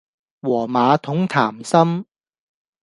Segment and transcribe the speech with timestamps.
[0.41, 2.05] 和馬桶談心